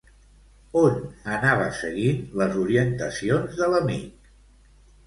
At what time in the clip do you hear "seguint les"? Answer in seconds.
1.81-2.59